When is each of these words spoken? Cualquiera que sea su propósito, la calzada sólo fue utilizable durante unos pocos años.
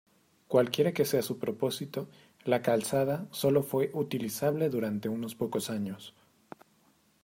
Cualquiera 0.47 0.93
que 0.93 1.05
sea 1.05 1.21
su 1.21 1.37
propósito, 1.37 2.09
la 2.43 2.63
calzada 2.63 3.27
sólo 3.29 3.61
fue 3.61 3.91
utilizable 3.93 4.67
durante 4.69 5.09
unos 5.09 5.35
pocos 5.35 5.69
años. 5.69 6.15